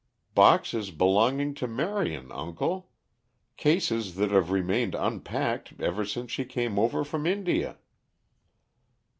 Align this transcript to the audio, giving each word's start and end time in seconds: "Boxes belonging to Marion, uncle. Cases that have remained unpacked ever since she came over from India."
"Boxes 0.33 0.89
belonging 0.89 1.53
to 1.53 1.67
Marion, 1.67 2.31
uncle. 2.31 2.89
Cases 3.55 4.15
that 4.15 4.31
have 4.31 4.49
remained 4.49 4.95
unpacked 4.95 5.79
ever 5.79 6.05
since 6.05 6.31
she 6.31 6.43
came 6.43 6.79
over 6.79 7.03
from 7.03 7.27
India." 7.27 7.77